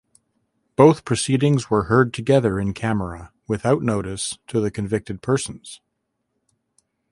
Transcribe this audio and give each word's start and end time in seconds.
Both 0.75 1.05
proceedings 1.05 1.69
were 1.69 1.83
heard 1.83 2.11
together 2.11 2.59
in 2.59 2.73
camera 2.73 3.31
without 3.47 3.83
notice 3.83 4.39
to 4.47 4.59
the 4.59 4.71
convicted 4.71 5.21
persons. 5.21 5.79